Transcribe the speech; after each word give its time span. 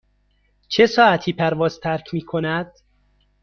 چه 0.67 0.85
ساعتی 0.87 1.33
پرواز 1.33 1.79
ترک 1.79 2.13
می 2.13 2.21
کند؟ 2.21 2.71